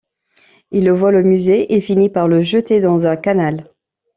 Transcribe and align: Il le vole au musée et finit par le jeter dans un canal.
Il 0.71 0.85
le 0.85 0.93
vole 0.93 1.17
au 1.17 1.21
musée 1.23 1.75
et 1.75 1.79
finit 1.79 2.09
par 2.09 2.27
le 2.27 2.41
jeter 2.41 2.81
dans 2.81 3.05
un 3.05 3.15
canal. 3.15 3.69